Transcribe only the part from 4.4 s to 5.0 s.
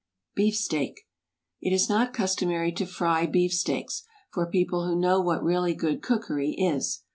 people who